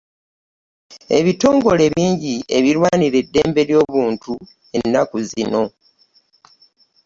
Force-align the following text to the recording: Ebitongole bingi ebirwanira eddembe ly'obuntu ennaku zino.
Ebitongole 1.17 1.85
bingi 1.95 2.35
ebirwanira 2.57 3.15
eddembe 3.23 3.61
ly'obuntu 3.69 4.33
ennaku 4.77 5.17
zino. 5.29 5.63